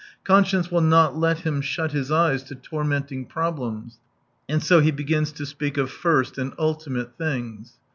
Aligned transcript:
Con 0.23 0.43
science 0.43 0.71
will 0.71 0.81
not 0.81 1.15
let 1.15 1.41
him 1.41 1.61
shut 1.61 1.91
his 1.91 2.11
eyes 2.11 2.41
to 2.45 2.55
torrnenting 2.55 3.29
problems, 3.29 3.99
and 4.49 4.63
so 4.63 4.79
he 4.79 4.89
begins 4.89 5.31
to 5.33 5.45
speak 5.45 5.77
of 5.77 5.91
"first 5.91 6.39
and 6.39 6.53
ultimate 6.57 7.15
things." 7.19 7.77